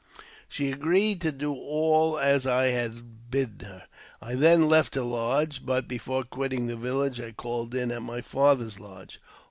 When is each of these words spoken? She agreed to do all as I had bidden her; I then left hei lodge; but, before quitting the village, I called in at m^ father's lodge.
She 0.49 0.71
agreed 0.71 1.21
to 1.21 1.31
do 1.31 1.53
all 1.53 2.17
as 2.17 2.47
I 2.47 2.69
had 2.69 3.29
bidden 3.29 3.59
her; 3.67 3.85
I 4.19 4.33
then 4.33 4.67
left 4.67 4.95
hei 4.95 5.01
lodge; 5.01 5.63
but, 5.63 5.87
before 5.87 6.23
quitting 6.23 6.65
the 6.65 6.75
village, 6.75 7.21
I 7.21 7.33
called 7.33 7.75
in 7.75 7.91
at 7.91 8.01
m^ 8.01 8.23
father's 8.23 8.79
lodge. 8.79 9.19